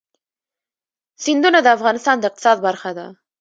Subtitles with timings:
[1.23, 3.05] سیندونه د افغانستان د اقتصاد برخه ده.